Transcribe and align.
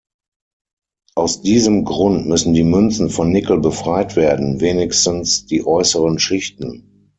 Aus 1.13 1.43
diesem 1.43 1.85
Grund 1.85 2.25
müssen 2.27 2.55
die 2.55 2.63
Münzen 2.63 3.11
von 3.11 3.29
Nickel 3.31 3.59
befreit 3.59 4.15
werden, 4.15 4.59
wenigstens 4.59 5.45
die 5.45 5.63
äußeren 5.63 6.17
Schichten. 6.17 7.05